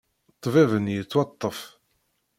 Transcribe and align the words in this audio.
Ṭṭbib-nni 0.35 0.93
yettwaṭṭef. 0.95 1.59